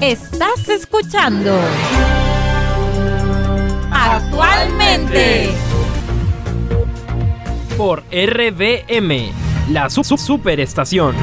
Estás 0.00 0.66
escuchando 0.70 1.60
actualmente 3.92 5.50
por 7.76 8.02
RBM, 8.10 9.30
la 9.70 9.90
su 9.90 10.02
superestación. 10.02 11.14